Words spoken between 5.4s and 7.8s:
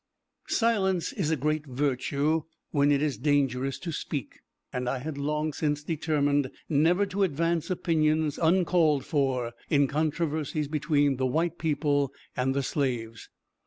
since determined never to advance